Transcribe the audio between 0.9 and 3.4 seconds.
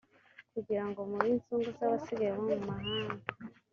mube inzungu z’abasigaye bo mu mahanga